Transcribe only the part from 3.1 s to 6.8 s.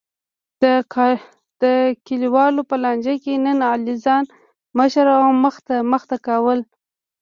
کې نن علی ځان مشر او مخته مخته کولو.